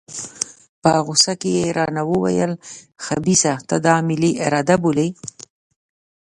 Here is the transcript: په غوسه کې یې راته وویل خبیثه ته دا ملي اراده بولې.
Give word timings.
په 0.81 0.91
غوسه 1.05 1.33
کې 1.41 1.49
یې 1.59 1.65
راته 1.77 2.01
وویل 2.11 2.51
خبیثه 3.05 3.53
ته 3.67 3.75
دا 3.85 3.95
ملي 4.07 4.31
اراده 4.45 4.75
بولې. 4.83 5.07